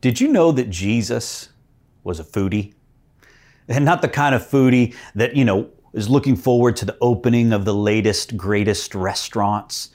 [0.00, 1.48] Did you know that Jesus
[2.04, 2.74] was a foodie?
[3.66, 7.52] And not the kind of foodie that, you know, is looking forward to the opening
[7.52, 9.90] of the latest, greatest restaurants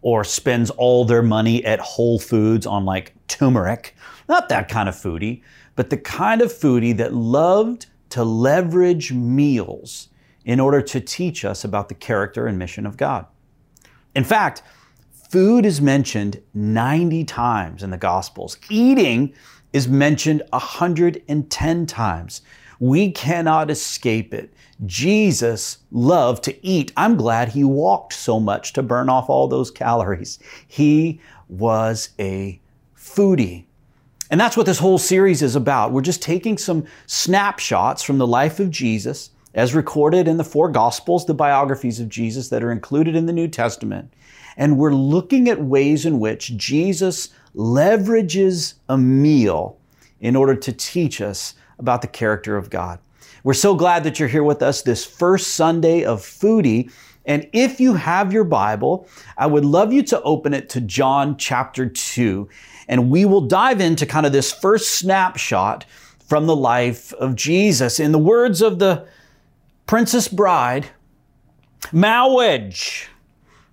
[0.00, 3.96] or spends all their money at Whole Foods on like turmeric.
[4.28, 5.42] Not that kind of foodie,
[5.74, 10.08] but the kind of foodie that loved to leverage meals
[10.44, 13.26] in order to teach us about the character and mission of God.
[14.14, 14.62] In fact,
[15.28, 18.56] food is mentioned 90 times in the Gospels.
[18.70, 19.34] Eating
[19.72, 22.42] is mentioned 110 times.
[22.80, 24.54] We cannot escape it.
[24.86, 26.92] Jesus loved to eat.
[26.96, 30.38] I'm glad he walked so much to burn off all those calories.
[30.66, 32.60] He was a
[32.96, 33.64] foodie.
[34.30, 35.92] And that's what this whole series is about.
[35.92, 40.68] We're just taking some snapshots from the life of Jesus as recorded in the four
[40.68, 44.12] Gospels, the biographies of Jesus that are included in the New Testament.
[44.58, 49.78] And we're looking at ways in which Jesus leverages a meal
[50.20, 52.98] in order to teach us about the character of God.
[53.44, 56.90] We're so glad that you're here with us this first Sunday of Foodie.
[57.24, 61.36] And if you have your Bible, I would love you to open it to John
[61.36, 62.48] chapter 2.
[62.88, 65.84] And we will dive into kind of this first snapshot
[66.26, 68.00] from the life of Jesus.
[68.00, 69.06] In the words of the
[69.86, 70.88] Princess Bride,
[71.92, 73.08] marriage.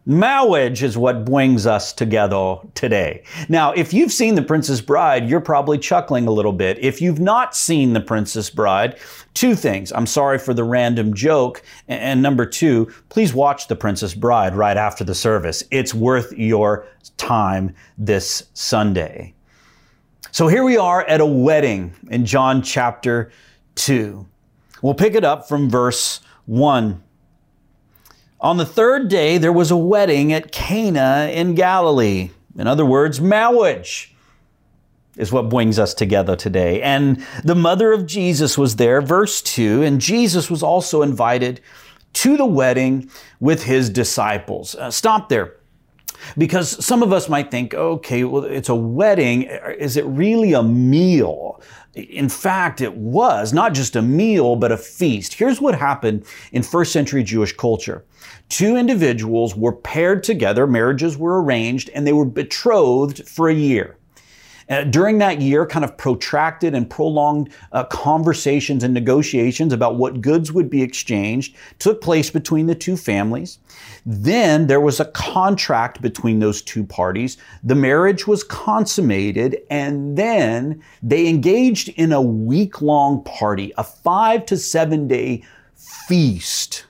[0.07, 3.23] Marriage is what brings us together today.
[3.49, 6.77] Now, if you've seen The Princess Bride, you're probably chuckling a little bit.
[6.79, 8.99] If you've not seen The Princess Bride,
[9.33, 9.91] two things.
[9.91, 11.63] I'm sorry for the random joke.
[11.87, 15.63] And number two, please watch The Princess Bride right after the service.
[15.71, 16.85] It's worth your
[17.17, 19.33] time this Sunday.
[20.31, 23.31] So here we are at a wedding in John chapter
[23.73, 24.27] 2.
[24.83, 27.01] We'll pick it up from verse 1.
[28.41, 32.31] On the third day, there was a wedding at Cana in Galilee.
[32.57, 34.13] In other words, marriage
[35.15, 36.81] is what brings us together today.
[36.81, 41.61] And the mother of Jesus was there, verse 2, and Jesus was also invited
[42.13, 43.09] to the wedding
[43.39, 44.75] with his disciples.
[44.75, 45.55] Uh, stop there.
[46.37, 49.43] Because some of us might think, okay, well, it's a wedding.
[49.43, 51.61] Is it really a meal?
[51.93, 55.33] In fact, it was not just a meal, but a feast.
[55.35, 58.03] Here's what happened in first century Jewish culture.
[58.55, 63.97] Two individuals were paired together, marriages were arranged, and they were betrothed for a year.
[64.69, 70.21] Uh, during that year, kind of protracted and prolonged uh, conversations and negotiations about what
[70.21, 73.59] goods would be exchanged took place between the two families.
[74.05, 77.35] Then there was a contract between those two parties.
[77.61, 84.45] The marriage was consummated, and then they engaged in a week long party, a five
[84.45, 85.43] to seven day
[86.07, 86.85] feast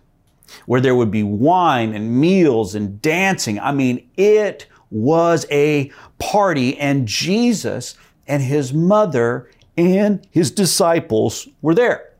[0.65, 3.59] where there would be wine and meals and dancing.
[3.59, 7.95] I mean, it was a party, and Jesus
[8.27, 12.13] and his mother and his disciples were there.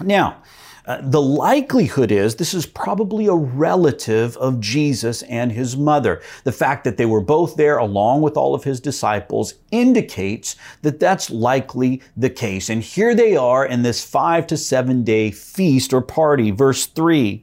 [0.00, 0.42] Now,
[0.86, 6.20] uh, the likelihood is this is probably a relative of Jesus and his mother.
[6.44, 11.00] The fact that they were both there along with all of his disciples indicates that
[11.00, 12.68] that's likely the case.
[12.68, 16.50] And here they are in this five to seven day feast or party.
[16.50, 17.42] Verse 3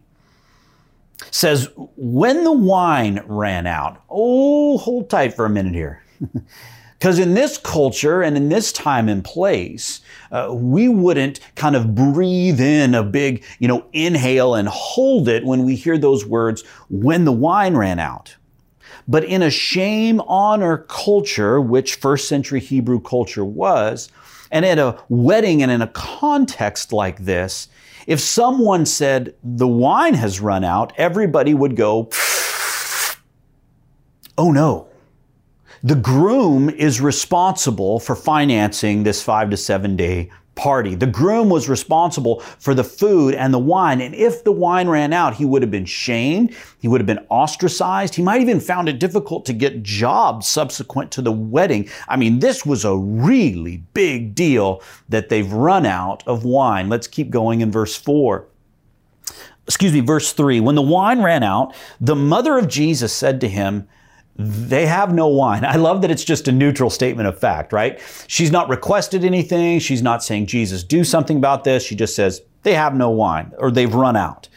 [1.30, 6.04] says, when the wine ran out, oh, hold tight for a minute here.
[7.02, 11.96] Because in this culture and in this time and place, uh, we wouldn't kind of
[11.96, 16.64] breathe in a big, you know, inhale and hold it when we hear those words,
[16.92, 18.36] when the wine ran out.
[19.08, 24.12] But in a shame honor culture, which first century Hebrew culture was,
[24.52, 27.68] and at a wedding and in a context like this,
[28.08, 32.10] if someone said the wine has run out, everybody would go,
[34.38, 34.88] oh no.
[35.84, 40.96] The groom is responsible for financing this five to seven day party.
[40.96, 44.02] The groom was responsible for the food and the wine.
[44.02, 46.56] And if the wine ran out, he would have been shamed.
[46.80, 48.16] He would have been ostracized.
[48.16, 51.90] He might even found it difficult to get jobs subsequent to the wedding.
[52.08, 56.90] I mean, this was a really big deal that they've run out of wine.
[56.90, 58.48] Let's keep going in verse 4
[59.68, 60.60] excuse me, verse 3.
[60.60, 63.88] When the wine ran out, the mother of Jesus said to him,
[64.46, 65.66] they have no wine.
[65.66, 68.00] I love that it's just a neutral statement of fact, right?
[68.28, 69.80] She's not requested anything.
[69.80, 71.84] She's not saying, Jesus, do something about this.
[71.84, 74.48] She just says, they have no wine or they've run out.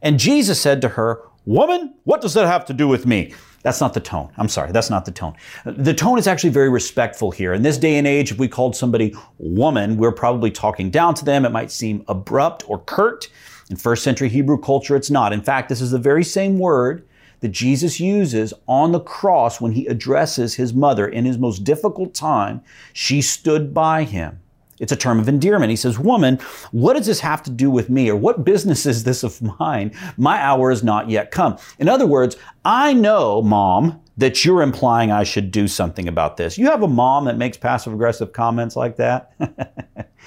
[0.00, 3.34] And Jesus said to her, Woman, what does that have to do with me?
[3.62, 4.30] That's not the tone.
[4.36, 5.34] I'm sorry, that's not the tone.
[5.64, 7.52] The tone is actually very respectful here.
[7.52, 11.24] In this day and age, if we called somebody woman, we're probably talking down to
[11.24, 11.44] them.
[11.44, 13.28] It might seem abrupt or curt.
[13.70, 15.32] In first century Hebrew culture, it's not.
[15.32, 17.06] In fact, this is the very same word
[17.42, 22.14] that Jesus uses on the cross when he addresses his mother in his most difficult
[22.14, 22.62] time.
[22.92, 24.40] She stood by him.
[24.78, 25.70] It's a term of endearment.
[25.70, 26.38] He says, Woman,
[26.70, 28.08] what does this have to do with me?
[28.10, 29.92] Or what business is this of mine?
[30.16, 31.58] My hour has not yet come.
[31.78, 36.58] In other words, I know, mom, that you're implying I should do something about this.
[36.58, 39.32] You have a mom that makes passive aggressive comments like that.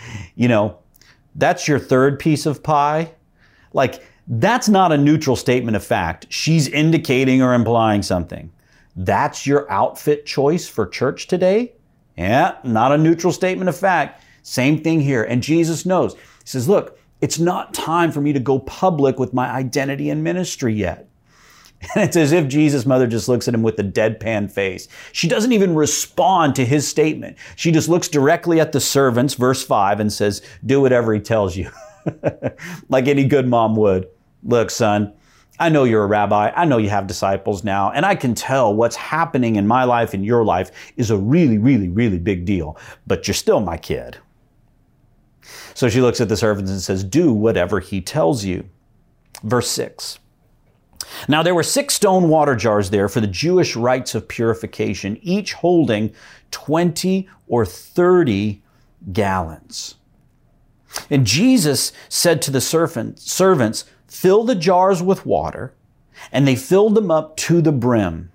[0.36, 0.80] you know,
[1.36, 3.12] that's your third piece of pie.
[3.74, 6.27] Like, that's not a neutral statement of fact.
[6.30, 8.51] She's indicating or implying something.
[8.95, 11.74] That's your outfit choice for church today?
[12.18, 14.24] Yeah, not a neutral statement of fact.
[14.42, 15.24] Same thing here.
[15.24, 16.13] And Jesus knows.
[16.13, 20.24] He says, Look, it's not time for me to go public with my identity and
[20.24, 21.07] ministry yet.
[21.94, 24.88] And it's as if Jesus' mother just looks at him with a deadpan face.
[25.12, 27.38] She doesn't even respond to his statement.
[27.56, 31.56] She just looks directly at the servants, verse 5, and says, Do whatever he tells
[31.56, 31.69] you.
[32.89, 34.07] like any good mom would.
[34.46, 35.14] Look, son,
[35.60, 36.52] I know you're a rabbi.
[36.56, 40.14] I know you have disciples now, and I can tell what's happening in my life
[40.14, 42.78] and your life is a really, really, really big deal,
[43.08, 44.18] but you're still my kid.
[45.74, 48.70] So she looks at the servants and says, Do whatever he tells you.
[49.44, 50.20] Verse 6.
[51.28, 55.54] Now there were six stone water jars there for the Jewish rites of purification, each
[55.54, 56.14] holding
[56.52, 58.62] 20 or 30
[59.12, 59.96] gallons.
[61.10, 65.74] And Jesus said to the servant, servants, Fill the jars with water.
[66.32, 68.32] And they filled them up to the brim.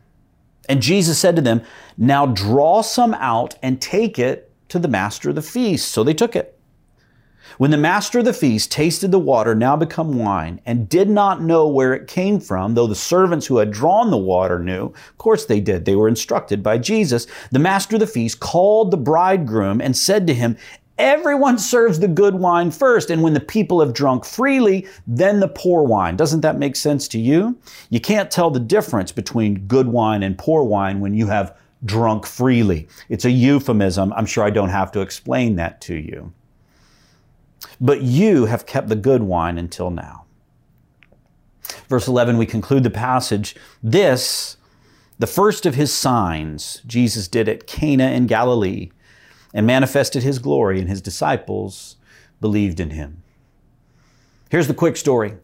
[0.68, 1.62] And Jesus said to them,
[1.96, 5.90] Now draw some out and take it to the master of the feast.
[5.90, 6.60] So they took it.
[7.58, 11.42] When the master of the feast tasted the water now become wine and did not
[11.42, 15.18] know where it came from, though the servants who had drawn the water knew, of
[15.18, 18.96] course they did, they were instructed by Jesus, the master of the feast called the
[18.96, 20.56] bridegroom and said to him,
[21.00, 25.48] Everyone serves the good wine first, and when the people have drunk freely, then the
[25.48, 26.14] poor wine.
[26.14, 27.58] Doesn't that make sense to you?
[27.88, 31.56] You can't tell the difference between good wine and poor wine when you have
[31.86, 32.86] drunk freely.
[33.08, 34.12] It's a euphemism.
[34.12, 36.34] I'm sure I don't have to explain that to you.
[37.80, 40.26] But you have kept the good wine until now.
[41.88, 43.56] Verse 11, we conclude the passage.
[43.82, 44.58] This,
[45.18, 48.90] the first of his signs, Jesus did at Cana in Galilee
[49.52, 51.96] and manifested his glory, and his disciples
[52.40, 53.22] believed in him.
[54.50, 55.34] Here's the quick story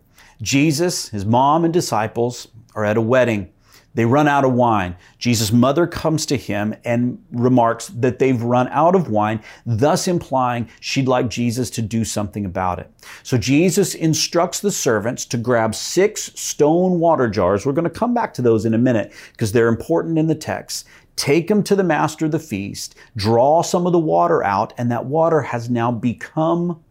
[0.43, 3.53] Jesus, his mom, and disciples are at a wedding.
[3.97, 4.95] They run out of wine.
[5.19, 10.69] Jesus' mother comes to him and remarks that they've run out of wine, thus implying
[10.81, 12.91] she'd like Jesus to do something about it.
[13.23, 17.65] So Jesus instructs the servants to grab six stone water jars.
[17.65, 20.35] We're going to come back to those in a minute because they're important in the
[20.35, 20.87] text.
[21.17, 24.91] Take them to the master of the feast, draw some of the water out, and
[24.93, 26.83] that water has now become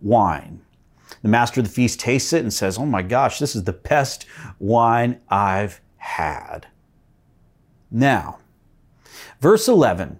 [0.00, 0.60] wine.
[1.22, 3.72] The master of the feast tastes it and says, Oh my gosh, this is the
[3.72, 4.26] best
[4.58, 6.66] wine I've had.
[7.90, 8.38] Now,
[9.40, 10.18] verse 11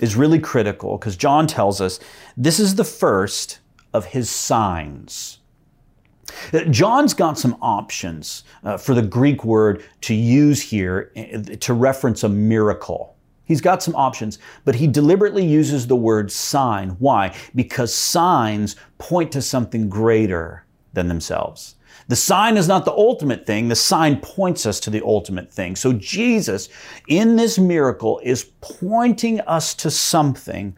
[0.00, 1.98] is really critical because John tells us
[2.36, 3.60] this is the first
[3.92, 5.38] of his signs.
[6.70, 12.24] John's got some options uh, for the Greek word to use here uh, to reference
[12.24, 13.16] a miracle.
[13.44, 16.90] He's got some options, but he deliberately uses the word sign.
[16.98, 17.34] Why?
[17.54, 20.64] Because signs point to something greater
[20.94, 21.76] than themselves.
[22.08, 23.68] The sign is not the ultimate thing.
[23.68, 25.76] The sign points us to the ultimate thing.
[25.76, 26.68] So Jesus,
[27.08, 30.76] in this miracle, is pointing us to something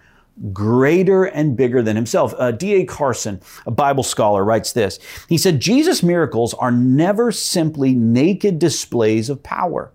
[0.52, 2.34] greater and bigger than himself.
[2.38, 2.84] Uh, D.A.
[2.84, 4.98] Carson, a Bible scholar, writes this.
[5.28, 9.92] He said, Jesus' miracles are never simply naked displays of power,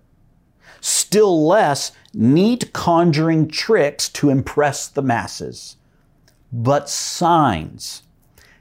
[0.82, 5.78] still less neat conjuring tricks to impress the masses,
[6.52, 8.04] but signs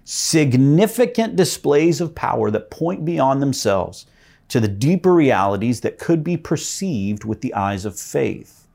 [0.04, 4.06] significant displays of power that point beyond themselves
[4.48, 8.66] to the deeper realities that could be perceived with the eyes of faith.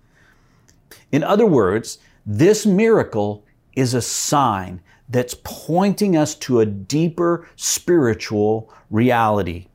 [1.12, 3.46] In other words, this miracle
[3.77, 9.67] is a sign that's pointing us to a deeper spiritual reality.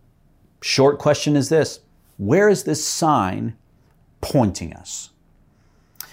[0.60, 1.80] Short question is this
[2.18, 3.56] Where is this sign
[4.20, 5.08] pointing us?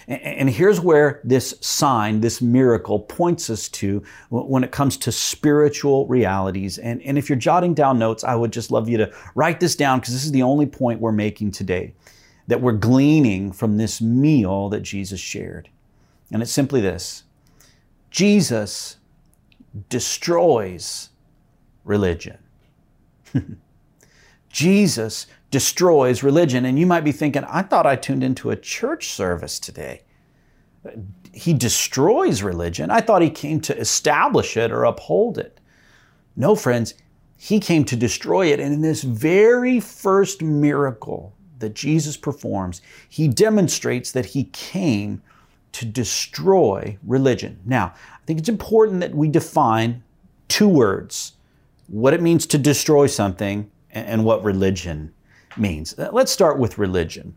[0.07, 6.07] And here's where this sign, this miracle points us to when it comes to spiritual
[6.07, 6.79] realities.
[6.79, 9.75] And, and if you're jotting down notes, I would just love you to write this
[9.75, 11.93] down because this is the only point we're making today
[12.47, 15.69] that we're gleaning from this meal that Jesus shared.
[16.31, 17.23] And it's simply this
[18.11, 18.97] Jesus
[19.89, 21.09] destroys
[21.83, 22.37] religion.
[24.49, 26.65] Jesus destroys religion.
[26.65, 30.01] And you might be thinking, I thought I tuned into a church service today.
[31.33, 32.89] He destroys religion.
[32.89, 35.59] I thought he came to establish it or uphold it.
[36.35, 36.93] No, friends,
[37.37, 38.59] He came to destroy it.
[38.59, 45.21] And in this very first miracle that Jesus performs, he demonstrates that he came
[45.73, 47.59] to destroy religion.
[47.65, 50.03] Now, I think it's important that we define
[50.47, 51.33] two words
[51.87, 55.11] what it means to destroy something and what religion
[55.57, 55.95] means.
[55.97, 57.35] Let's start with religion.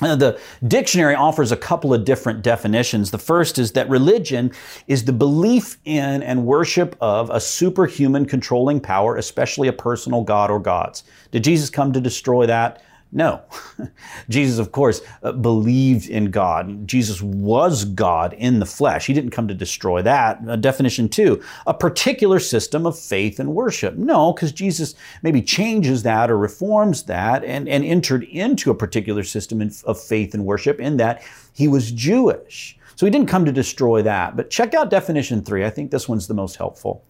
[0.00, 3.10] Uh, the dictionary offers a couple of different definitions.
[3.10, 4.50] The first is that religion
[4.88, 10.50] is the belief in and worship of a superhuman controlling power, especially a personal God
[10.50, 11.04] or gods.
[11.30, 12.82] Did Jesus come to destroy that?
[13.14, 13.42] No.
[14.30, 16.88] Jesus, of course, uh, believed in God.
[16.88, 19.06] Jesus was God in the flesh.
[19.06, 20.40] He didn't come to destroy that.
[20.48, 23.96] Uh, definition two, a particular system of faith and worship.
[23.96, 29.24] No, because Jesus maybe changes that or reforms that and, and entered into a particular
[29.24, 32.78] system of faith and worship in that he was Jewish.
[32.96, 34.36] So he didn't come to destroy that.
[34.36, 35.66] But check out definition three.
[35.66, 37.04] I think this one's the most helpful.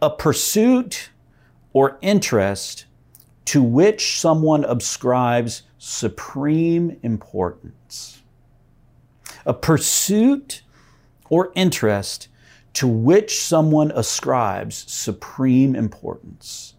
[0.00, 1.10] A pursuit
[1.72, 2.86] or interest
[3.46, 8.22] to which someone ascribes supreme importance.
[9.44, 10.62] A pursuit
[11.28, 12.28] or interest
[12.74, 16.74] to which someone ascribes supreme importance.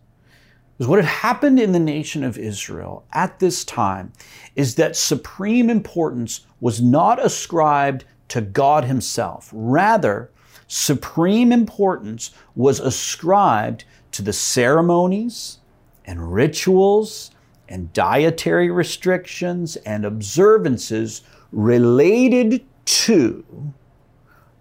[0.77, 4.11] Because what had happened in the nation of Israel at this time
[4.55, 9.49] is that supreme importance was not ascribed to God Himself.
[9.53, 10.31] Rather,
[10.67, 15.59] supreme importance was ascribed to the ceremonies,
[16.05, 17.31] and rituals
[17.69, 23.73] and dietary restrictions and observances related to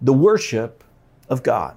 [0.01, 0.83] the worship
[1.29, 1.75] of God.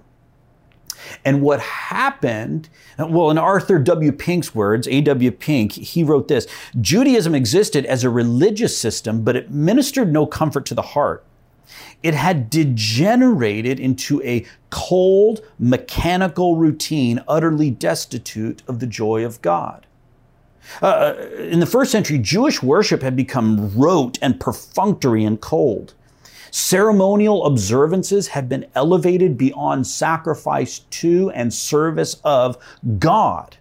[1.25, 2.69] And what happened,
[2.99, 4.13] well, in Arthur W.
[4.13, 5.31] Pink's words, A.W.
[5.33, 6.47] Pink, he wrote this
[6.81, 11.25] Judaism existed as a religious system, but it ministered no comfort to the heart.
[12.03, 19.87] It had degenerated into a cold, mechanical routine, utterly destitute of the joy of God.
[20.83, 25.95] Uh, in the first century, Jewish worship had become rote and perfunctory and cold.
[26.51, 32.57] Ceremonial observances had been elevated beyond sacrifice to and service of
[32.99, 33.57] God,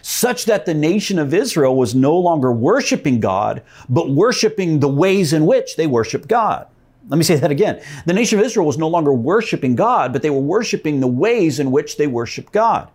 [0.00, 5.32] such that the nation of Israel was no longer worshiping God, but worshiping the ways
[5.32, 6.66] in which they worship God.
[7.08, 7.80] Let me say that again.
[8.04, 11.60] The nation of Israel was no longer worshiping God, but they were worshiping the ways
[11.60, 12.90] in which they worship God.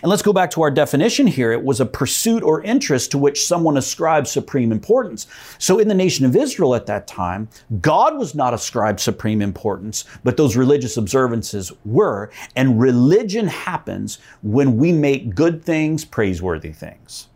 [0.00, 1.50] And let's go back to our definition here.
[1.50, 5.26] It was a pursuit or interest to which someone ascribed supreme importance.
[5.58, 7.48] So in the nation of Israel at that time,
[7.80, 12.30] God was not ascribed supreme importance, but those religious observances were.
[12.54, 17.26] And religion happens when we make good things praiseworthy things.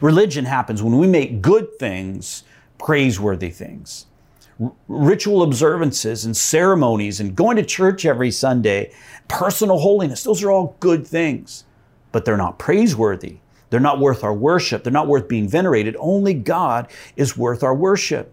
[0.00, 2.44] Religion happens when we make good things
[2.78, 4.06] praiseworthy things
[4.88, 8.92] ritual observances and ceremonies and going to church every Sunday,
[9.28, 11.64] personal holiness, those are all good things,
[12.12, 13.38] but they're not praiseworthy.
[13.70, 14.84] They're not worth our worship.
[14.84, 15.96] They're not worth being venerated.
[15.98, 18.32] Only God is worth our worship.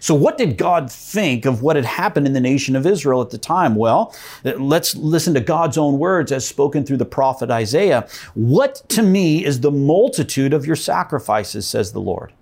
[0.00, 3.30] So, what did God think of what had happened in the nation of Israel at
[3.30, 3.74] the time?
[3.74, 4.14] Well,
[4.44, 8.06] let's listen to God's own words as spoken through the prophet Isaiah.
[8.34, 12.32] What to me is the multitude of your sacrifices, says the Lord?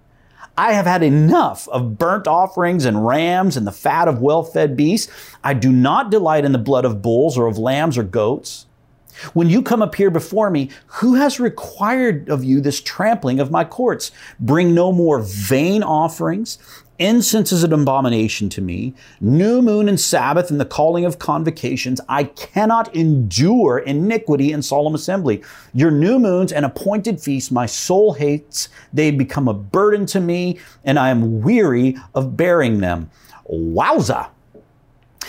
[0.58, 4.76] I have had enough of burnt offerings and rams and the fat of well fed
[4.76, 5.12] beasts.
[5.44, 8.66] I do not delight in the blood of bulls or of lambs or goats.
[9.32, 13.50] When you come up here before me, who has required of you this trampling of
[13.50, 14.10] my courts?
[14.38, 16.58] Bring no more vain offerings
[16.98, 18.94] Incense is an abomination to me.
[19.20, 22.00] New moon and Sabbath and the calling of convocations.
[22.08, 25.42] I cannot endure iniquity in solemn assembly.
[25.74, 28.70] Your new moons and appointed feasts my soul hates.
[28.94, 33.10] They become a burden to me, and I am weary of bearing them.
[33.50, 34.30] Wowza!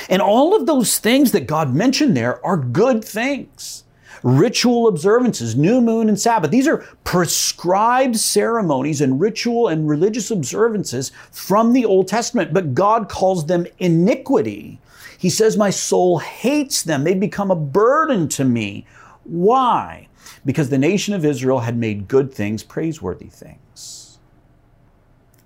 [0.10, 3.84] And all of those things that God mentioned there are good things
[4.24, 6.52] ritual observances, new moon and Sabbath.
[6.52, 13.10] These are prescribed ceremonies and ritual and religious observances from the Old Testament, but God
[13.10, 14.80] calls them iniquity.
[15.18, 17.04] He says, My soul hates them.
[17.04, 18.86] They become a burden to me.
[19.24, 20.08] Why?
[20.46, 24.20] Because the nation of Israel had made good things praiseworthy things.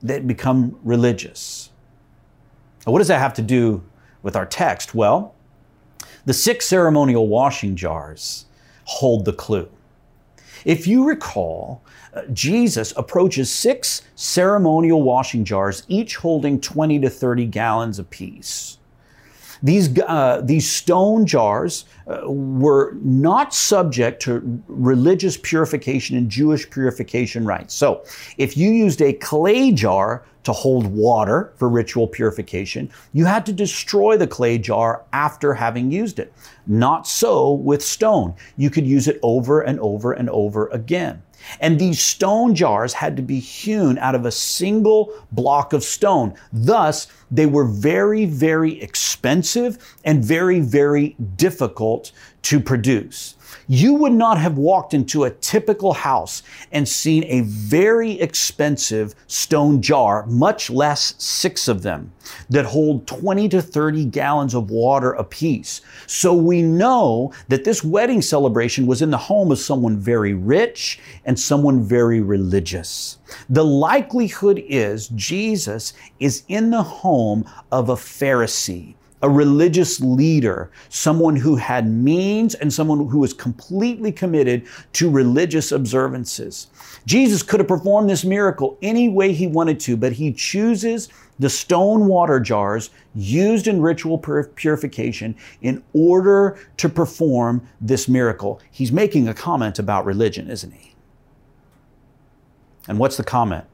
[0.03, 1.69] They had become religious.
[2.85, 3.83] Now, what does that have to do
[4.23, 4.95] with our text?
[4.95, 5.35] Well,
[6.25, 8.45] the six ceremonial washing jars
[8.91, 9.69] hold the clue.
[10.65, 11.81] If you recall,
[12.13, 18.77] uh, Jesus approaches six ceremonial washing jars, each holding 20 to 30 gallons apiece.
[19.63, 27.45] These, uh, these stone jars uh, were not subject to religious purification and Jewish purification
[27.45, 27.73] rites.
[27.73, 28.03] So,
[28.37, 33.53] if you used a clay jar, to hold water for ritual purification, you had to
[33.53, 36.33] destroy the clay jar after having used it.
[36.65, 38.33] Not so with stone.
[38.57, 41.21] You could use it over and over and over again.
[41.59, 46.33] And these stone jars had to be hewn out of a single block of stone.
[46.51, 52.11] Thus, they were very, very expensive and very, very difficult
[52.43, 53.35] to produce.
[53.67, 59.81] You would not have walked into a typical house and seen a very expensive stone
[59.81, 62.11] jar, much less six of them,
[62.49, 65.81] that hold 20 to 30 gallons of water apiece.
[66.07, 70.99] So we know that this wedding celebration was in the home of someone very rich
[71.25, 73.17] and someone very religious.
[73.49, 81.35] The likelihood is Jesus is in the home of a Pharisee a religious leader, someone
[81.35, 86.67] who had means and someone who was completely committed to religious observances.
[87.05, 91.09] Jesus could have performed this miracle any way he wanted to, but he chooses
[91.39, 98.59] the stone water jars used in ritual purification in order to perform this miracle.
[98.69, 100.93] He's making a comment about religion, isn't he?
[102.87, 103.65] And what's the comment?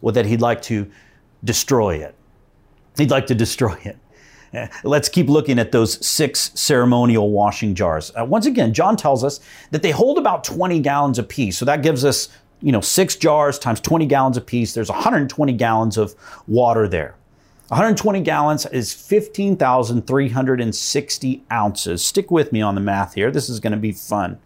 [0.00, 0.90] Well, that he'd like to
[1.42, 2.14] destroy it.
[2.96, 3.98] He'd like to destroy it.
[4.84, 8.12] Let's keep looking at those six ceremonial washing jars.
[8.18, 11.58] Uh, once again, John tells us that they hold about 20 gallons apiece.
[11.58, 12.28] So that gives us,
[12.60, 14.74] you know, six jars times 20 gallons apiece.
[14.74, 16.14] There's 120 gallons of
[16.46, 17.16] water there.
[17.68, 22.06] 120 gallons is 15,360 ounces.
[22.06, 23.30] Stick with me on the math here.
[23.30, 24.38] This is going to be fun.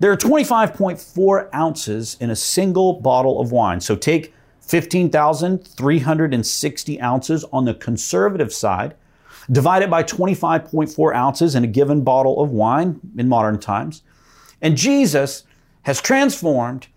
[0.00, 3.80] There are 25.4 ounces in a single bottle of wine.
[3.80, 8.96] So take 15,360 ounces on the conservative side
[9.50, 14.02] Divide it by 25.4 ounces in a given bottle of wine in modern times.
[14.60, 15.44] And Jesus
[15.82, 16.88] has transformed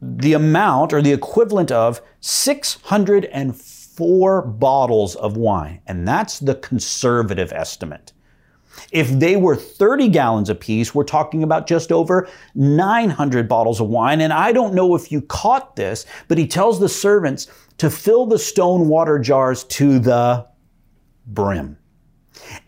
[0.00, 5.82] the amount or the equivalent of 604 bottles of wine.
[5.86, 8.12] And that's the conservative estimate.
[8.92, 14.20] If they were 30 gallons apiece, we're talking about just over 900 bottles of wine.
[14.20, 17.48] And I don't know if you caught this, but he tells the servants
[17.78, 20.46] to fill the stone water jars to the
[21.28, 21.78] brim.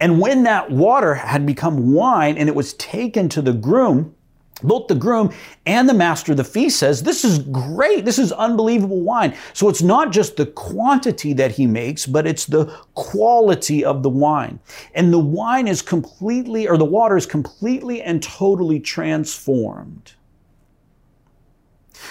[0.00, 4.14] And when that water had become wine and it was taken to the groom,
[4.62, 5.32] both the groom
[5.64, 8.04] and the master of the feast says, This is great.
[8.04, 9.34] This is unbelievable wine.
[9.52, 14.10] So it's not just the quantity that he makes, but it's the quality of the
[14.10, 14.60] wine.
[14.94, 20.12] And the wine is completely, or the water is completely and totally transformed.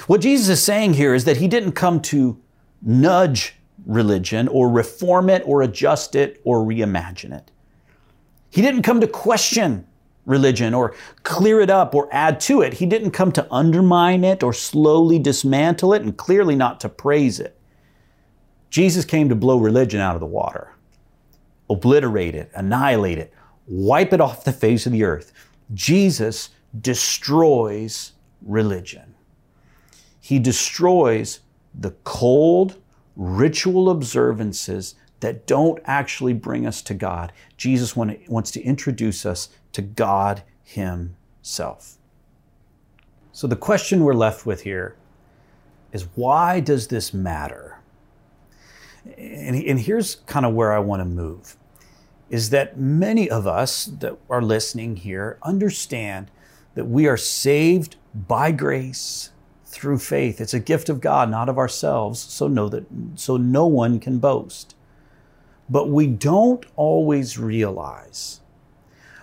[0.07, 2.39] What Jesus is saying here is that he didn't come to
[2.81, 3.55] nudge
[3.89, 7.51] religion or reform it or adjust it or reimagine it.
[8.51, 9.85] He didn't come to question
[10.25, 12.73] religion or clear it up or add to it.
[12.73, 17.39] He didn't come to undermine it or slowly dismantle it and clearly not to praise
[17.39, 17.57] it.
[18.69, 20.75] Jesus came to blow religion out of the water,
[21.67, 23.33] obliterate it, annihilate it,
[23.67, 25.33] wipe it off the face of the earth.
[25.73, 28.11] Jesus destroys
[28.43, 29.15] religion.
[30.19, 31.39] He destroys
[31.73, 32.78] the cold,
[33.19, 37.33] ritual observances that don't actually bring us to God.
[37.57, 41.97] Jesus wants to introduce us to God Himself.
[43.33, 44.95] So the question we're left with here
[45.91, 47.79] is why does this matter?
[49.17, 51.57] And, and here's kind of where I want to move
[52.29, 56.29] is that many of us that are listening here understand
[56.75, 59.31] that we are saved by grace
[59.69, 60.41] through faith.
[60.41, 64.17] It's a gift of God, not of ourselves, so know that so no one can
[64.17, 64.75] boast.
[65.69, 68.41] But we don't always realize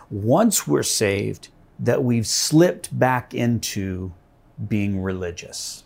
[0.09, 1.49] once we're saved
[1.81, 4.13] that we've slipped back into
[4.69, 5.83] being religious.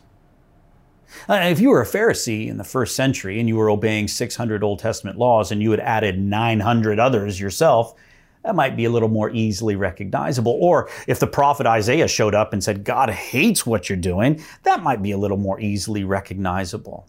[1.28, 4.62] Uh, if you were a Pharisee in the first century and you were obeying 600
[4.62, 7.94] Old Testament laws and you had added 900 others yourself,
[8.42, 10.56] that might be a little more easily recognizable.
[10.60, 14.82] Or if the prophet Isaiah showed up and said, God hates what you're doing, that
[14.82, 17.06] might be a little more easily recognizable.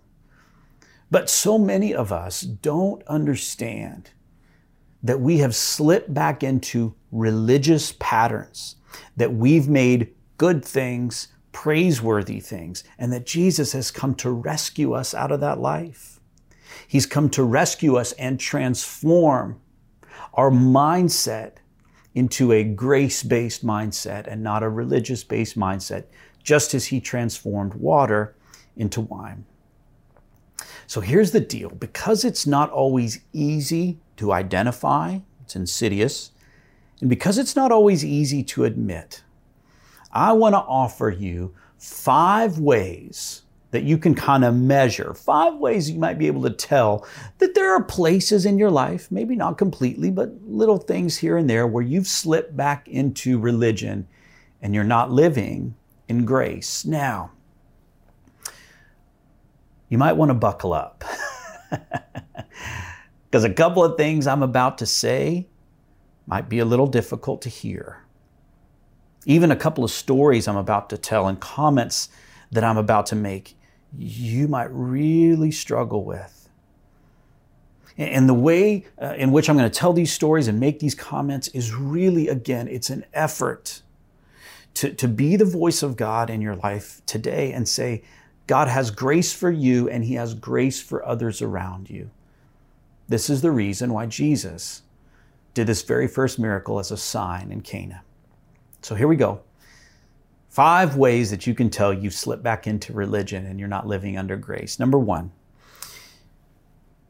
[1.10, 4.12] But so many of us don't understand
[5.04, 8.76] that we have slipped back into religious patterns,
[9.18, 15.14] that we've made good things praiseworthy things, and that Jesus has come to rescue us
[15.14, 16.20] out of that life.
[16.88, 19.60] He's come to rescue us and transform
[20.34, 21.54] our mindset
[22.14, 26.06] into a grace based mindset and not a religious based mindset,
[26.44, 28.36] just as He transformed water
[28.76, 29.46] into wine.
[30.88, 36.32] So here's the deal because it's not always easy to identify, it's insidious,
[37.00, 39.24] and because it's not always easy to admit,
[40.12, 45.14] I want to offer you five ways that you can kind of measure.
[45.14, 47.08] Five ways you might be able to tell
[47.40, 51.50] that there are places in your life, maybe not completely, but little things here and
[51.50, 54.08] there where you've slipped back into religion
[54.62, 55.76] and you're not living
[56.08, 56.86] in grace.
[56.86, 57.32] Now,
[59.90, 61.04] you might want to buckle up.
[63.32, 65.48] Because a couple of things I'm about to say
[66.28, 68.04] might be a little difficult to hear.
[69.26, 72.10] Even a couple of stories I'm about to tell and comments
[72.52, 73.58] that I'm about to make,
[73.98, 76.50] you might really struggle with.
[77.98, 80.96] And the way uh, in which I'm going to tell these stories and make these
[80.96, 83.82] comments is really, again, it's an effort
[84.76, 88.04] to, to be the voice of God in your life today and say,
[88.48, 92.10] God has grace for you and He has grace for others around you.
[93.08, 94.84] This is the reason why Jesus
[95.54, 98.04] did this very first miracle as a sign in Cana.
[98.82, 99.42] So here we go.
[100.52, 104.18] Five ways that you can tell you've slipped back into religion and you're not living
[104.18, 104.80] under grace.
[104.80, 105.32] Number one,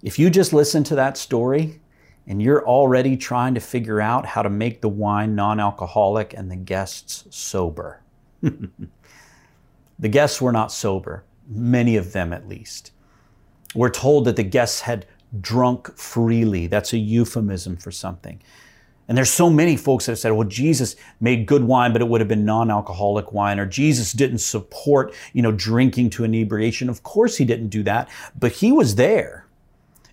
[0.04, 1.82] if you just listen to that story
[2.28, 6.52] and you're already trying to figure out how to make the wine non alcoholic and
[6.52, 8.04] the guests sober.
[8.42, 12.92] the guests were not sober, many of them at least.
[13.74, 15.08] We're told that the guests had
[15.40, 16.68] drunk freely.
[16.68, 18.40] That's a euphemism for something.
[19.12, 22.08] And there's so many folks that have said, well, Jesus made good wine, but it
[22.08, 26.88] would have been non-alcoholic wine, or Jesus didn't support, you know, drinking to inebriation.
[26.88, 28.08] Of course he didn't do that,
[28.40, 29.48] but he was there.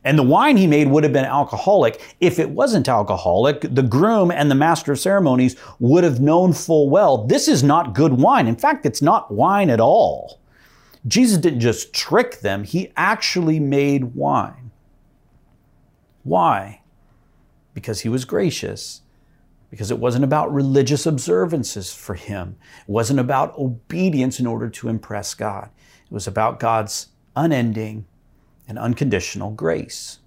[0.03, 2.17] And the wine he made would have been alcoholic.
[2.19, 6.91] If it wasn't alcoholic, the groom and the master of ceremonies would have known full
[6.91, 8.49] well this is not good wine.
[8.49, 10.41] In fact, it's not wine at all.
[11.07, 14.73] Jesus didn't just trick them, he actually made wine.
[16.25, 16.81] Why?
[17.79, 19.03] Because he was gracious.
[19.71, 22.57] Because it wasn't about religious observances for him.
[22.81, 25.71] It wasn't about obedience in order to impress God.
[26.05, 28.05] It was about God's unending
[28.67, 30.19] and unconditional grace.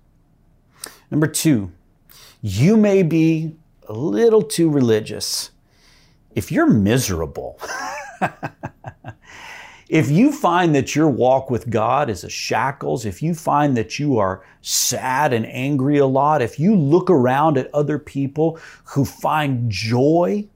[1.09, 1.73] Number two,
[2.41, 3.57] you may be
[3.89, 5.51] a little too religious.
[6.33, 7.59] If you're miserable,
[9.91, 13.99] If you find that your walk with God is a shackles, if you find that
[13.99, 19.03] you are sad and angry a lot, if you look around at other people who
[19.03, 20.47] find joy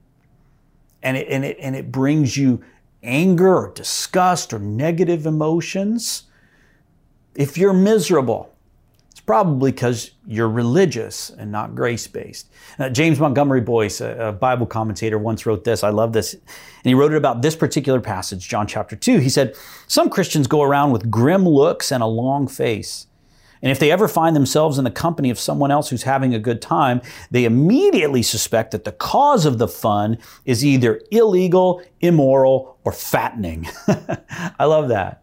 [1.02, 2.64] and it, and it, and it brings you
[3.02, 6.22] anger or disgust or negative emotions,
[7.34, 8.55] if you're miserable,
[9.26, 12.48] probably because you're religious and not grace based.
[12.78, 15.82] Uh, James Montgomery Boice, a, a, Bible commentator, once wrote this.
[15.82, 16.34] I love this.
[16.34, 16.42] And
[16.84, 19.18] he wrote it about this particular passage, John chapter 2.
[19.18, 19.56] He said,
[19.88, 23.08] Some Christians go around with grim looks and a long face.
[23.62, 26.38] And if they ever find themselves in the company of someone else who's having a
[26.38, 32.78] good time, they immediately suspect that the cause of the fun is either illegal, immoral,
[32.84, 33.66] or fattening.
[34.58, 35.22] I love that.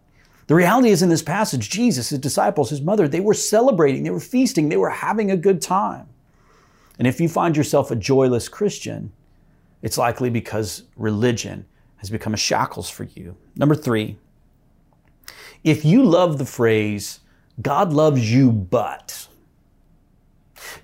[0.54, 4.12] The reality is in this passage, Jesus, his disciples, his mother, they were celebrating, they
[4.12, 6.08] were feasting, they were having a good time.
[7.00, 9.12] And if you find yourself a joyless Christian,
[9.82, 13.36] it's likely because religion has become a shackles for you.
[13.56, 14.16] Number three,
[15.64, 17.22] if you love the phrase,
[17.60, 19.28] God loves you, but,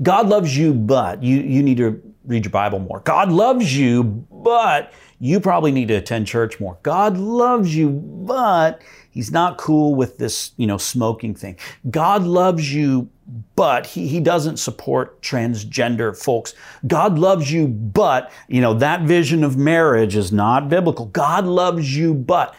[0.01, 3.01] God loves you, but, you, you need to read your Bible more.
[3.01, 6.77] God loves you, but you probably need to attend church more.
[6.83, 11.57] God loves you, but He's not cool with this, you know, smoking thing.
[11.89, 13.09] God loves you,
[13.55, 16.53] but he, he doesn't support transgender folks.
[16.87, 21.07] God loves you, but, you know, that vision of marriage is not biblical.
[21.07, 22.55] God loves you, but.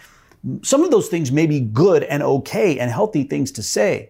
[0.63, 4.09] Some of those things may be good and okay and healthy things to say.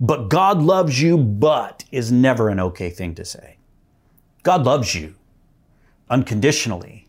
[0.00, 3.58] But God loves you, but is never an okay thing to say.
[4.42, 5.14] God loves you
[6.10, 7.06] unconditionally,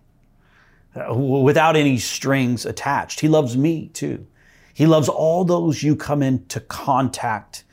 [0.96, 3.20] Uh, without any strings attached.
[3.20, 4.28] He loves me too.
[4.76, 7.64] He loves all those you come into contact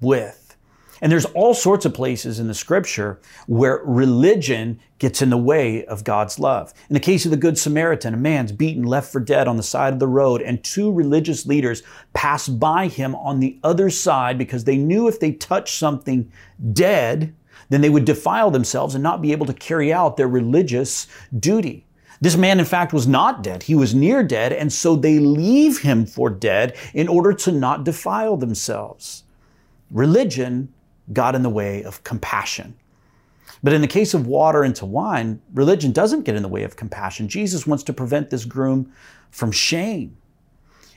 [0.00, 0.56] with.
[1.00, 5.84] And there's all sorts of places in the scripture where religion gets in the way
[5.86, 6.72] of God's love.
[6.88, 9.62] In the case of the Good Samaritan, a man's beaten, left for dead on the
[9.62, 11.82] side of the road, and two religious leaders
[12.14, 16.30] pass by him on the other side because they knew if they touched something
[16.72, 17.34] dead,
[17.70, 21.06] then they would defile themselves and not be able to carry out their religious
[21.38, 21.87] duty.
[22.20, 23.62] This man, in fact, was not dead.
[23.62, 27.84] He was near dead, and so they leave him for dead in order to not
[27.84, 29.24] defile themselves.
[29.90, 30.72] Religion
[31.12, 32.74] got in the way of compassion.
[33.62, 36.76] But in the case of water into wine, religion doesn't get in the way of
[36.76, 37.28] compassion.
[37.28, 38.92] Jesus wants to prevent this groom
[39.30, 40.16] from shame.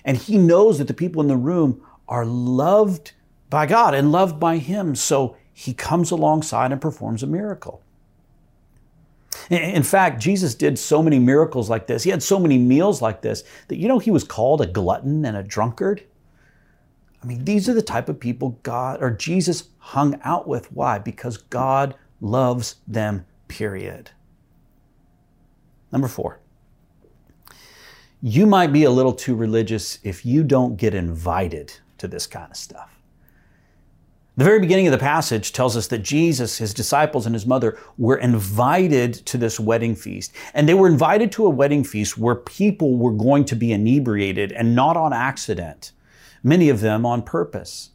[0.05, 3.13] And he knows that the people in the room are loved
[3.49, 4.95] by God and loved by him.
[4.95, 7.81] So he comes alongside and performs a miracle.
[9.49, 12.04] In fact, Jesus did so many miracles like this.
[12.04, 15.25] He had so many meals like this that you know he was called a glutton
[15.25, 16.04] and a drunkard.
[17.23, 20.71] I mean, these are the type of people God or Jesus hung out with.
[20.71, 20.97] Why?
[20.97, 24.12] Because God loves them, period.
[25.91, 26.39] Number four,
[28.21, 32.49] you might be a little too religious if you don't get invited to this kind
[32.51, 32.90] of stuff.
[34.38, 37.78] The very beginning of the passage tells us that Jesus, his disciples, and his mother
[37.98, 40.34] were invited to this wedding feast.
[40.54, 44.54] And they were invited to a wedding feast where people were going to be inebriated
[44.54, 45.91] and not on accident,
[46.44, 47.89] many of them on purpose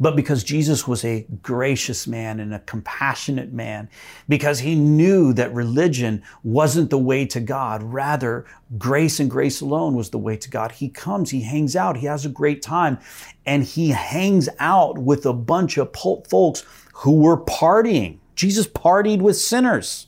[0.00, 3.90] but because Jesus was a gracious man and a compassionate man,
[4.30, 7.82] because he knew that religion wasn't the way to God.
[7.82, 8.46] Rather,
[8.78, 10.72] grace and grace alone was the way to God.
[10.72, 12.98] He comes, he hangs out, he has a great time,
[13.44, 18.16] and he hangs out with a bunch of folks who were partying.
[18.34, 20.06] Jesus partied with sinners.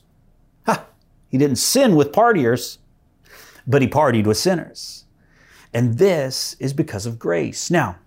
[0.65, 0.85] Ha!
[1.29, 2.79] He didn't sin with partiers,
[3.67, 5.05] but he partied with sinners.
[5.71, 7.69] And this is because of grace.
[7.69, 7.97] Now,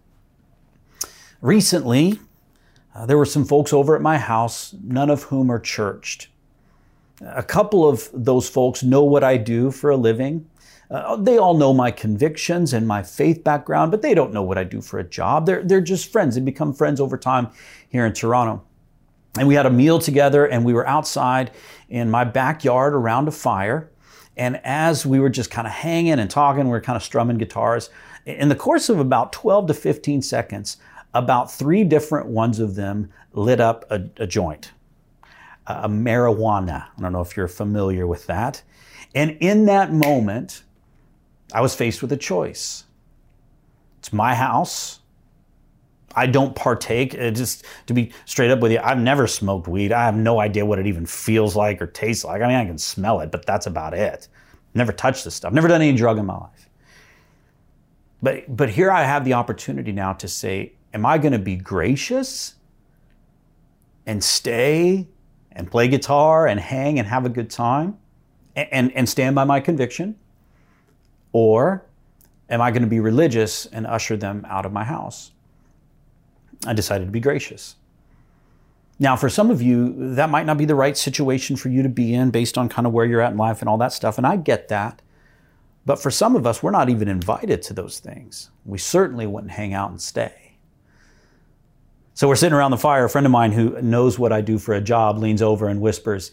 [1.41, 2.19] Recently,
[2.95, 6.29] uh, there were some folks over at my house, none of whom are churched.
[7.21, 10.49] A couple of those folks know what I do for a living.
[10.91, 14.57] Uh, they all know my convictions and my faith background, but they don't know what
[14.57, 15.47] I do for a job.
[15.47, 16.37] They're, they're just friends.
[16.37, 17.49] They become friends over time
[17.89, 18.63] here in Toronto.
[19.39, 21.51] And we had a meal together and we were outside
[21.89, 23.91] in my backyard around a fire.
[24.37, 27.39] And as we were just kind of hanging and talking, we were kind of strumming
[27.39, 27.91] guitars.
[28.25, 30.77] In the course of about 12 to 15 seconds,
[31.17, 34.73] about three different ones of them lit up a, a joint,
[35.67, 36.87] a marijuana.
[36.97, 38.63] I don't know if you're familiar with that.
[39.15, 40.63] And in that moment,
[41.53, 42.85] I was faced with a choice.
[43.99, 45.01] It's my house.
[46.15, 47.15] I don't partake.
[47.15, 49.93] It just to be straight up with you, I've never smoked weed.
[49.93, 52.43] I have no idea what it even feels like or tastes like.
[52.43, 54.29] I mean, I can smell it, but that's about it.
[54.75, 55.53] Never touched this stuff.
[55.53, 56.71] Never done any drug in my life.
[58.23, 61.57] But but here I have the opportunity now to say, Am I going to be
[61.57, 62.55] gracious
[64.07, 65.07] and stay
[65.53, 67.99] and play guitar and hang and have a good time
[68.57, 70.17] and, and, and stand by my conviction?
[71.33, 71.85] Or
[72.49, 75.33] am I going to be religious and usher them out of my house?
[76.67, 77.77] I decided to be gracious.
[78.99, 81.91] Now, for some of you, that might not be the right situation for you to
[81.91, 84.17] be in based on kind of where you're at in life and all that stuff,
[84.17, 85.03] and I get that.
[85.85, 88.51] But for some of us, we're not even invited to those things.
[88.65, 90.46] We certainly wouldn't hang out and stay.
[92.17, 93.05] So we're sitting around the fire.
[93.05, 95.83] A friend of mine who knows what I do for a job leans over and
[95.83, 96.33] whispers,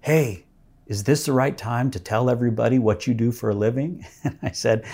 [0.00, 0.44] Hey,
[0.86, 4.04] is this the right time to tell everybody what you do for a living?
[4.24, 4.84] And I said,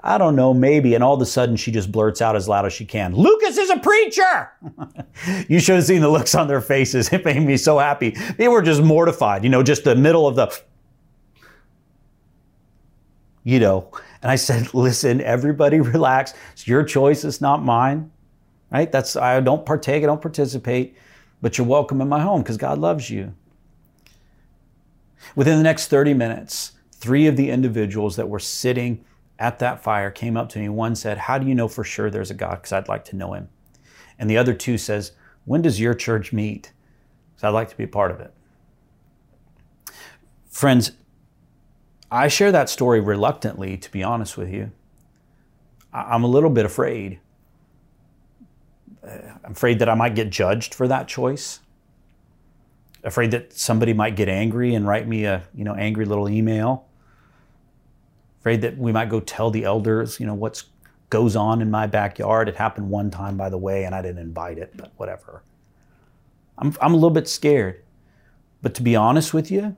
[0.00, 0.94] I don't know, maybe.
[0.94, 3.58] And all of a sudden she just blurts out as loud as she can, Lucas
[3.58, 4.52] is a preacher!
[5.48, 7.08] you should have seen the looks on their faces.
[7.12, 8.10] It made me so happy.
[8.38, 10.56] They were just mortified, you know, just the middle of the,
[13.42, 13.90] you know.
[14.22, 16.32] And I said, listen, everybody relax.
[16.52, 18.12] It's your choice, it's not mine
[18.74, 18.90] right?
[18.90, 20.96] That's I don't partake, I don't participate,
[21.40, 23.32] but you're welcome in my home because God loves you.
[25.36, 29.04] Within the next 30 minutes, three of the individuals that were sitting
[29.38, 30.68] at that fire came up to me.
[30.68, 32.56] One said, How do you know for sure there's a God?
[32.56, 33.48] Because I'd like to know him.
[34.18, 35.12] And the other two says,
[35.44, 36.72] When does your church meet?
[37.30, 38.34] Because I'd like to be a part of it.
[40.48, 40.92] Friends,
[42.10, 44.72] I share that story reluctantly, to be honest with you.
[45.92, 47.20] I'm a little bit afraid
[49.44, 51.60] I'm afraid that I might get judged for that choice.
[53.02, 56.86] Afraid that somebody might get angry and write me a you know angry little email.
[58.40, 60.64] Afraid that we might go tell the elders you know what's
[61.10, 62.48] goes on in my backyard.
[62.48, 65.42] It happened one time, by the way, and I didn't invite it, but whatever.
[66.58, 67.82] I'm I'm a little bit scared.
[68.62, 69.76] But to be honest with you,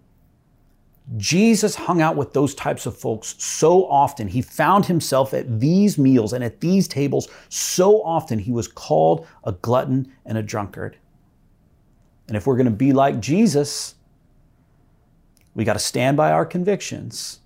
[1.16, 4.26] Jesus hung out with those types of folks so often.
[4.26, 8.40] He found himself at these meals and at these tables so often.
[8.40, 10.96] He was called a glutton and a drunkard.
[12.26, 13.94] And if we're going to be like Jesus,
[15.54, 17.40] we got to stand by our convictions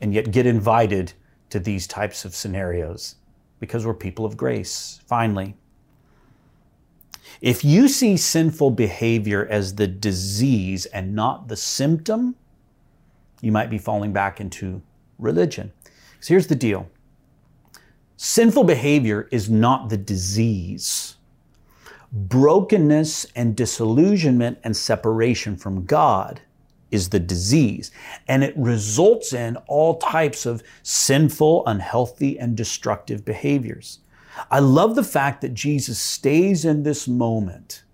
[0.00, 1.12] and yet get invited
[1.50, 3.16] to these types of scenarios
[3.60, 5.00] because we're people of grace.
[5.06, 5.54] Finally,
[7.40, 12.36] if you see sinful behavior as the disease and not the symptom,
[13.40, 14.82] you might be falling back into
[15.18, 15.72] religion.
[16.20, 16.88] So here's the deal
[18.16, 21.16] sinful behavior is not the disease.
[22.12, 26.42] Brokenness and disillusionment and separation from God
[26.92, 27.90] is the disease.
[28.28, 34.00] And it results in all types of sinful, unhealthy, and destructive behaviors.
[34.50, 37.84] I love the fact that Jesus stays in this moment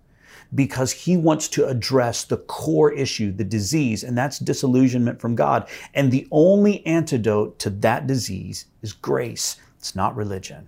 [0.53, 5.67] because he wants to address the core issue, the disease, and that's disillusionment from God.
[5.93, 9.57] And the only antidote to that disease is grace.
[9.77, 10.67] It's not religion.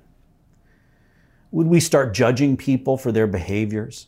[1.52, 4.08] Would we start judging people for their behaviors,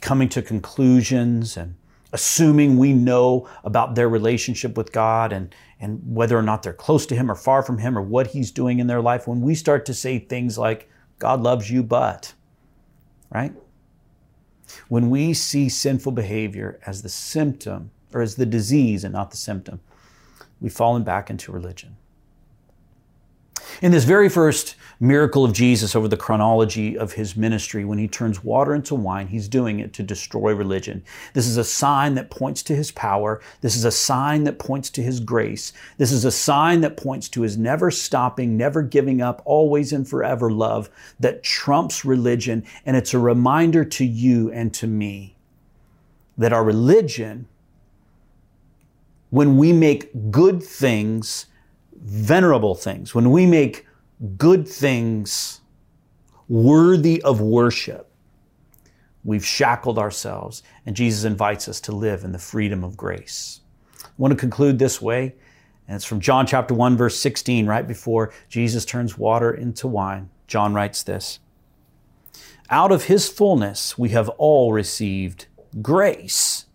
[0.00, 1.74] coming to conclusions and
[2.12, 7.06] assuming we know about their relationship with God and, and whether or not they're close
[7.06, 9.54] to Him or far from Him or what He's doing in their life, when we
[9.54, 12.34] start to say things like, God loves you, but,
[13.30, 13.52] right?
[14.88, 19.36] When we see sinful behavior as the symptom or as the disease and not the
[19.36, 19.80] symptom,
[20.60, 21.96] we've fallen back into religion.
[23.82, 28.06] In this very first miracle of Jesus over the chronology of his ministry, when he
[28.06, 31.02] turns water into wine, he's doing it to destroy religion.
[31.32, 33.40] This is a sign that points to his power.
[33.62, 35.72] This is a sign that points to his grace.
[35.96, 40.06] This is a sign that points to his never stopping, never giving up, always and
[40.06, 42.64] forever love that trumps religion.
[42.84, 45.36] And it's a reminder to you and to me
[46.36, 47.48] that our religion,
[49.30, 51.46] when we make good things,
[52.00, 53.86] venerable things, when we make
[54.36, 55.60] good things
[56.48, 58.10] worthy of worship,
[59.24, 63.60] we've shackled ourselves, and Jesus invites us to live in the freedom of grace.
[64.04, 65.34] I want to conclude this way,
[65.86, 70.30] and it's from John chapter 1, verse 16, right before Jesus turns water into wine.
[70.46, 71.38] John writes this
[72.68, 75.46] Out of his fullness we have all received
[75.80, 76.66] grace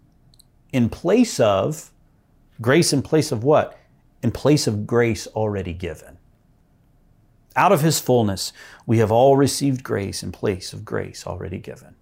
[0.72, 1.92] in place of,
[2.62, 3.78] grace in place of what?
[4.22, 6.18] In place of grace already given.
[7.56, 8.52] Out of his fullness,
[8.86, 11.95] we have all received grace in place of grace already given.